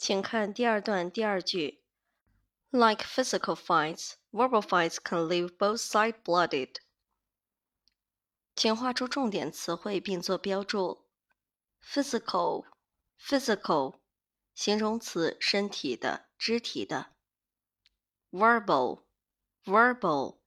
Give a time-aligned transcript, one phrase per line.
[0.00, 1.82] 请看第二段第二句：
[2.70, 6.76] Like physical fights, verbal fights can leave both sides bloodied.
[8.54, 11.06] 请画出重点词汇并做标注。
[11.82, 12.66] Physical,
[13.20, 14.00] physical，
[14.54, 17.14] 形容词，身体的、肢体的。
[18.30, 19.04] Verbal,
[19.64, 20.38] verbal，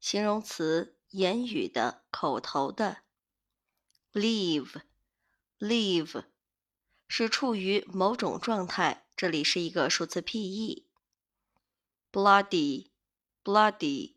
[0.00, 2.98] 形容词，言语的、口头的。
[4.12, 4.80] Leave,
[5.58, 6.24] leave，
[7.07, 10.87] 是处于某种状态，这里是一个数字 P-E。
[12.11, 12.91] Bloody,
[13.43, 14.15] bloody，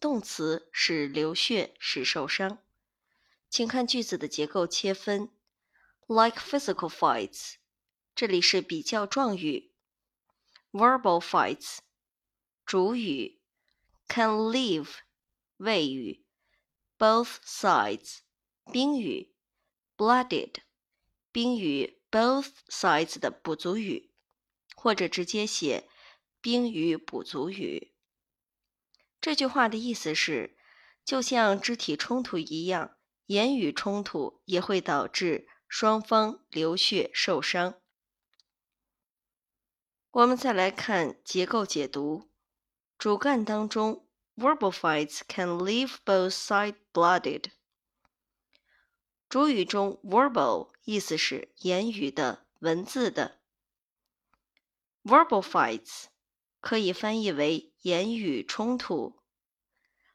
[0.00, 2.58] 动词，使流血，使受伤。
[3.48, 5.30] 请看句子的结构切分
[6.06, 7.54] ，like physical fights，
[8.14, 9.72] 这里是比较状语
[10.70, 11.78] ；verbal fights，
[12.64, 13.40] 主语
[14.06, 14.88] ；can leave，
[15.56, 16.24] 谓语
[16.96, 18.18] ；both sides，
[18.72, 19.34] 宾语
[19.96, 20.56] ；blooded，
[21.32, 24.12] 宾语 both sides 的补足语，
[24.74, 25.88] 或者直接写
[26.40, 27.92] 宾语补足语。
[29.20, 30.56] 这句话的意思是，
[31.04, 32.96] 就像肢体冲突一样。
[33.26, 37.80] 言语冲突也会导致双方流血受伤。
[40.10, 42.28] 我们再来看结构解读，
[42.98, 47.52] 主干当中，verbal fights can leave both sides blooded。
[49.30, 53.38] 主语中，verbal 意思是言语的、文字的
[55.04, 56.06] ，verbal fights
[56.58, 59.20] 可以翻译为言语冲突。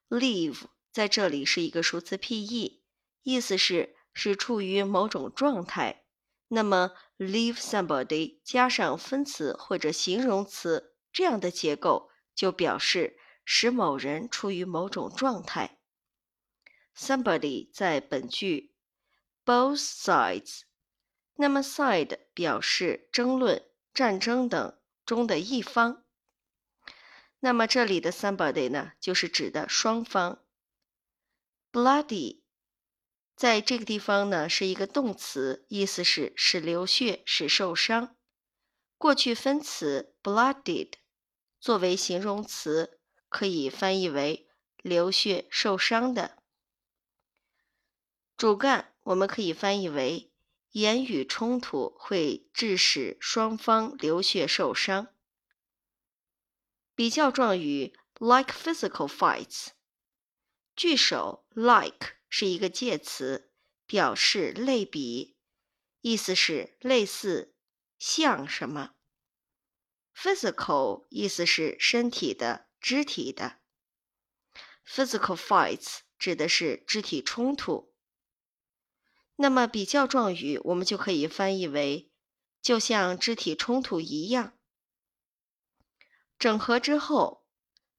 [0.09, 2.83] leave 在这里是一个数词 P-E。
[3.23, 6.03] 意思是是处于某种状态，
[6.49, 15.79] 那么 leave somebody 加上分词或者形容词这样的结构，就表示使某人处于某种状态。
[16.93, 18.74] somebody 在本句
[19.45, 20.61] both sides，
[21.35, 26.03] 那么 side 表示争论、战争等中的一方，
[27.39, 30.43] 那么这里的 somebody 呢，就是指的双方。
[31.71, 32.41] bloody。
[33.35, 38.15] 在这个地方呢，是一个动词，意思是使流血、使受伤。
[38.97, 40.93] 过去分词 blooded
[41.59, 44.47] 作为形容词，可以翻译为
[44.77, 46.37] 流血、受伤的。
[48.37, 50.31] 主干我们可以翻译为
[50.71, 55.07] 言语冲突会致使双方流血受伤。
[56.93, 59.69] 比较状语 like physical fights，
[60.75, 62.15] 句首 like。
[62.27, 63.53] 是一个介词，
[63.85, 65.37] 表示类比，
[66.01, 67.55] 意思是类似、
[67.97, 68.95] 像什么。
[70.13, 73.61] Physical 意思是身体的、肢体的。
[74.85, 77.94] Physical fights 指的是肢体冲突。
[79.35, 82.11] 那么比较状语我们就可以翻译为
[82.61, 84.53] 就像肢体冲突一样。
[86.37, 87.45] 整合之后，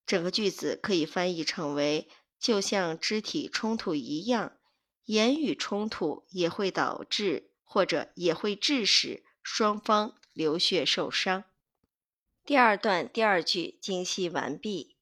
[0.05, 2.09] 整个句子可以翻译成为。
[2.39, 4.59] 就像肢体冲突一样，
[5.07, 11.45] 言语冲突也会导致或者也会致使双方流血受伤。
[12.45, 14.96] 第二段第二句精细完毕。